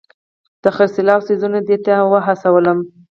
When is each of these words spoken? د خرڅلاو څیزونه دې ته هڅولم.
د 0.63 0.65
خرڅلاو 0.75 1.25
څیزونه 1.27 1.59
دې 1.67 1.77
ته 1.85 1.91
هڅولم. 2.27 2.79